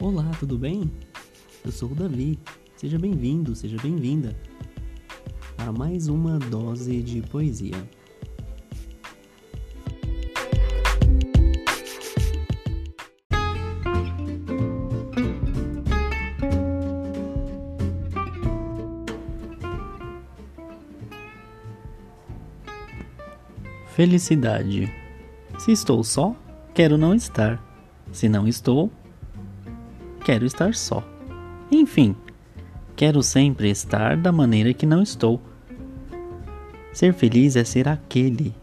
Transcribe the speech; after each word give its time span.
Olá, 0.00 0.30
tudo 0.38 0.56
bem? 0.56 0.88
Eu 1.64 1.72
sou 1.72 1.90
o 1.90 1.94
Davi. 1.94 2.38
Seja 2.76 2.96
bem-vindo, 2.96 3.56
seja 3.56 3.76
bem-vinda 3.82 4.36
a 5.58 5.72
mais 5.72 6.06
uma 6.06 6.38
dose 6.38 7.02
de 7.02 7.20
poesia. 7.22 7.74
Felicidade. 23.96 24.94
Se 25.58 25.72
estou 25.72 26.04
só, 26.04 26.36
quero 26.72 26.96
não 26.96 27.16
estar. 27.16 27.60
Se 28.12 28.28
não 28.28 28.46
estou, 28.46 28.92
quero 30.28 30.44
estar 30.44 30.74
só. 30.74 31.02
Enfim, 31.72 32.14
quero 32.94 33.22
sempre 33.22 33.70
estar 33.70 34.14
da 34.14 34.30
maneira 34.30 34.74
que 34.74 34.84
não 34.84 35.02
estou. 35.02 35.40
Ser 36.92 37.14
feliz 37.14 37.56
é 37.56 37.64
ser 37.64 37.88
aquele, 37.88 38.54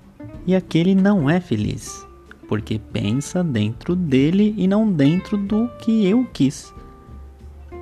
e 0.45 0.55
aquele 0.55 0.93
não 0.93 1.27
é 1.27 1.39
feliz, 1.39 2.05
porque 2.47 2.77
pensa 2.77 3.43
dentro 3.43 3.95
dele 3.95 4.53
e 4.55 4.67
não 4.67 4.91
dentro 4.91 5.39
do 5.39 5.67
que 5.79 6.05
eu 6.05 6.23
quis. 6.31 6.71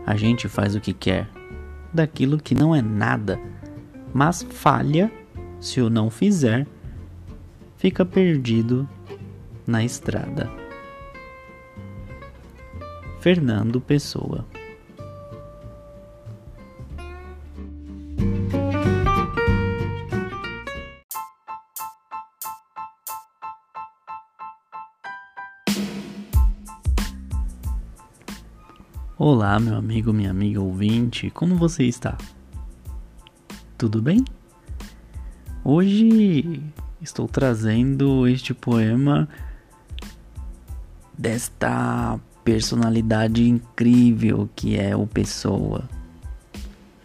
A 0.06 0.16
gente 0.16 0.48
faz 0.48 0.76
o 0.76 0.80
que 0.80 0.94
quer, 0.94 1.28
daquilo 1.94 2.38
que 2.38 2.56
não 2.56 2.74
é 2.74 2.82
nada, 2.82 3.38
mas 4.14 4.44
falha 4.44 5.12
se 5.60 5.82
o 5.82 5.90
não 5.90 6.10
fizer 6.10 6.66
fica 7.76 8.06
perdido 8.06 8.88
na 9.68 9.84
estrada. 9.84 10.63
Fernando 13.24 13.80
Pessoa 13.80 14.46
Olá, 29.18 29.58
meu 29.58 29.78
amigo, 29.78 30.12
minha 30.12 30.30
amiga 30.30 30.60
ouvinte, 30.60 31.30
como 31.30 31.56
você 31.56 31.86
está? 31.86 32.18
Tudo 33.78 34.02
bem? 34.02 34.26
Hoje 35.64 36.62
estou 37.02 37.30
trazendo 37.30 38.28
este 38.28 38.54
poema 38.54 39.30
desta 41.18 42.20
personalidade 42.44 43.48
incrível 43.48 44.50
que 44.56 44.78
é 44.78 44.96
o 44.96 45.08
Pessoa. 45.08 45.88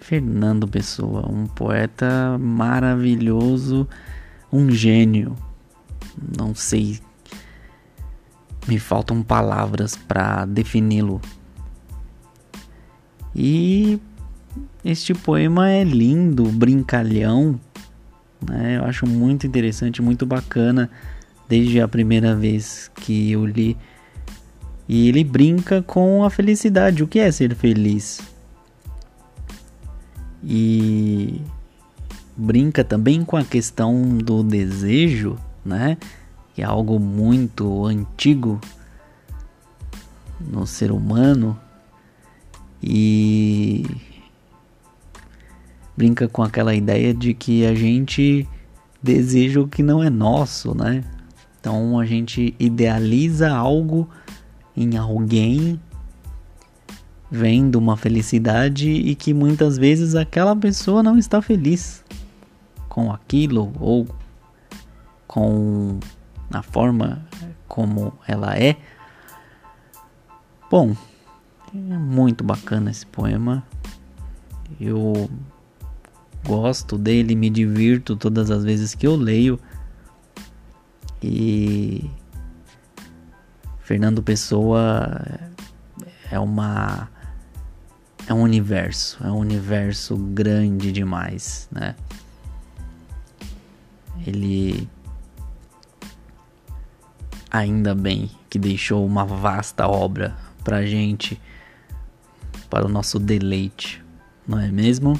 Fernando 0.00 0.66
Pessoa, 0.66 1.30
um 1.30 1.46
poeta 1.46 2.38
maravilhoso, 2.38 3.86
um 4.52 4.70
gênio. 4.70 5.36
Não 6.36 6.54
sei, 6.54 6.98
me 8.66 8.78
faltam 8.78 9.22
palavras 9.22 9.96
para 9.96 10.44
defini-lo. 10.44 11.20
E 13.34 14.00
este 14.84 15.14
poema 15.14 15.70
é 15.70 15.84
lindo, 15.84 16.44
brincalhão, 16.44 17.60
né? 18.46 18.78
Eu 18.78 18.84
acho 18.84 19.06
muito 19.06 19.46
interessante, 19.46 20.02
muito 20.02 20.26
bacana 20.26 20.90
desde 21.48 21.80
a 21.80 21.88
primeira 21.88 22.34
vez 22.34 22.90
que 22.94 23.32
eu 23.32 23.44
li. 23.44 23.76
E 24.88 25.08
ele 25.08 25.22
brinca 25.22 25.82
com 25.82 26.24
a 26.24 26.30
felicidade, 26.30 27.02
o 27.02 27.06
que 27.06 27.18
é 27.18 27.30
ser 27.30 27.54
feliz. 27.54 28.20
E 30.42 31.42
brinca 32.34 32.82
também 32.82 33.22
com 33.24 33.36
a 33.36 33.44
questão 33.44 34.16
do 34.16 34.42
desejo, 34.42 35.36
né? 35.62 35.98
Que 36.54 36.62
é 36.62 36.64
algo 36.64 36.98
muito 36.98 37.84
antigo 37.84 38.58
no 40.40 40.66
ser 40.66 40.90
humano. 40.90 41.58
E 42.82 43.84
brinca 45.94 46.28
com 46.28 46.42
aquela 46.42 46.74
ideia 46.74 47.12
de 47.12 47.34
que 47.34 47.66
a 47.66 47.74
gente 47.74 48.48
deseja 49.02 49.60
o 49.60 49.68
que 49.68 49.82
não 49.82 50.02
é 50.02 50.08
nosso, 50.08 50.74
né? 50.74 51.04
Então 51.60 51.98
a 51.98 52.06
gente 52.06 52.54
idealiza 52.58 53.50
algo 53.50 54.08
em 54.78 54.96
alguém, 54.96 55.80
vendo 57.28 57.76
uma 57.76 57.96
felicidade 57.96 58.88
e 58.88 59.16
que 59.16 59.34
muitas 59.34 59.76
vezes 59.76 60.14
aquela 60.14 60.54
pessoa 60.54 61.02
não 61.02 61.18
está 61.18 61.42
feliz 61.42 62.04
com 62.88 63.12
aquilo 63.12 63.72
ou 63.80 64.06
com 65.26 65.98
a 66.52 66.62
forma 66.62 67.26
como 67.66 68.12
ela 68.24 68.56
é. 68.56 68.76
Bom, 70.70 70.96
é 71.74 71.98
muito 71.98 72.44
bacana 72.44 72.92
esse 72.92 73.04
poema. 73.04 73.64
Eu 74.80 75.28
gosto 76.46 76.96
dele, 76.96 77.34
me 77.34 77.50
divirto 77.50 78.14
todas 78.14 78.48
as 78.48 78.62
vezes 78.62 78.94
que 78.94 79.08
eu 79.08 79.16
leio. 79.16 79.58
E 81.20 82.08
Fernando 83.88 84.22
Pessoa 84.22 85.18
é 86.30 86.38
uma 86.38 87.08
é 88.26 88.34
um 88.34 88.42
universo, 88.42 89.16
é 89.24 89.32
um 89.32 89.38
universo 89.38 90.14
grande 90.14 90.92
demais, 90.92 91.66
né? 91.72 91.96
Ele 94.26 94.86
ainda 97.50 97.94
bem 97.94 98.30
que 98.50 98.58
deixou 98.58 99.06
uma 99.06 99.24
vasta 99.24 99.88
obra 99.88 100.36
pra 100.62 100.84
gente, 100.84 101.40
para 102.68 102.84
o 102.84 102.90
nosso 102.90 103.18
deleite, 103.18 104.04
não 104.46 104.60
é 104.60 104.70
mesmo? 104.70 105.18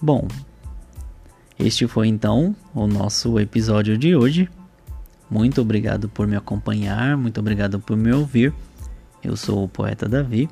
Bom, 0.00 0.26
este 1.56 1.86
foi 1.86 2.08
então 2.08 2.56
o 2.74 2.88
nosso 2.88 3.38
episódio 3.38 3.96
de 3.96 4.16
hoje. 4.16 4.50
Muito 5.32 5.62
obrigado 5.62 6.10
por 6.10 6.26
me 6.26 6.36
acompanhar, 6.36 7.16
muito 7.16 7.40
obrigado 7.40 7.80
por 7.80 7.96
me 7.96 8.12
ouvir. 8.12 8.52
Eu 9.24 9.34
sou 9.34 9.64
o 9.64 9.68
poeta 9.68 10.06
Davi. 10.06 10.46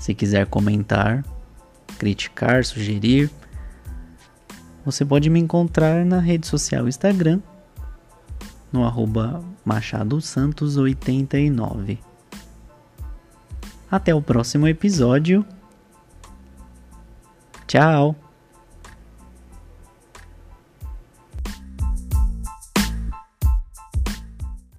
Se 0.00 0.14
quiser 0.14 0.46
comentar, 0.46 1.22
criticar, 1.98 2.64
sugerir, 2.64 3.30
você 4.86 5.04
pode 5.04 5.28
me 5.28 5.38
encontrar 5.38 6.06
na 6.06 6.18
rede 6.18 6.46
social 6.46 6.88
Instagram, 6.88 7.42
no 8.72 8.86
arroba 8.86 9.44
Machado 9.62 10.18
Santos 10.22 10.78
89. 10.78 11.98
Até 13.90 14.14
o 14.14 14.22
próximo 14.22 14.66
episódio 14.66 15.44
Tchau! 17.66 18.25